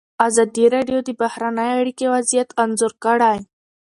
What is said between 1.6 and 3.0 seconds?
اړیکې وضعیت انځور